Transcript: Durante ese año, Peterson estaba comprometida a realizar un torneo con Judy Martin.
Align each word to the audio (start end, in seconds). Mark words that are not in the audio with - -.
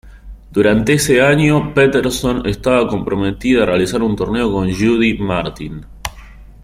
Durante 0.49 0.93
ese 0.93 1.21
año, 1.21 1.75
Peterson 1.75 2.43
estaba 2.47 2.87
comprometida 2.87 3.61
a 3.61 3.65
realizar 3.67 4.01
un 4.01 4.15
torneo 4.15 4.51
con 4.51 4.67
Judy 4.73 5.19
Martin. 5.19 5.85